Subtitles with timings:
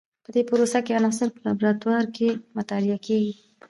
[0.23, 3.33] په دې پروسه کې عناصر په لابراتوار کې مطالعه کیږي.